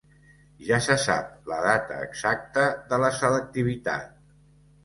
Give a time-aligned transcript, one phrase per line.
[0.69, 2.65] Ja se sap la data exacta
[2.95, 4.13] de la selectivitat